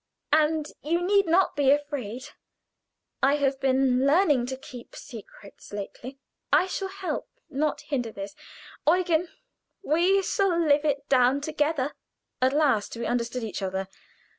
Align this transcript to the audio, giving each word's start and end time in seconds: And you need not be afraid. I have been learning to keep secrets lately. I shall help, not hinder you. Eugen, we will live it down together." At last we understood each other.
And 0.33 0.65
you 0.81 0.99
need 0.99 1.27
not 1.27 1.55
be 1.55 1.69
afraid. 1.69 2.29
I 3.21 3.35
have 3.35 3.59
been 3.59 4.03
learning 4.07 4.47
to 4.47 4.57
keep 4.57 4.95
secrets 4.95 5.71
lately. 5.71 6.17
I 6.51 6.65
shall 6.65 6.87
help, 6.87 7.29
not 7.51 7.81
hinder 7.81 8.11
you. 8.17 8.27
Eugen, 8.91 9.29
we 9.83 10.23
will 10.39 10.59
live 10.67 10.85
it 10.85 11.07
down 11.07 11.39
together." 11.41 11.93
At 12.41 12.51
last 12.51 12.97
we 12.97 13.05
understood 13.05 13.43
each 13.43 13.61
other. 13.61 13.89